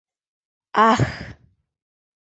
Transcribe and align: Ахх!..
Ахх!.. 0.87 1.15